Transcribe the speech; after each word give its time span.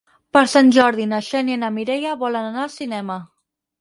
Per 0.35 0.41
Sant 0.53 0.69
Jordi 0.77 1.05
na 1.11 1.19
Xènia 1.29 1.57
i 1.57 1.61
na 1.65 1.71
Mireia 1.77 2.17
volen 2.25 2.49
anar 2.51 2.65
al 2.67 2.77
cinema. 2.77 3.19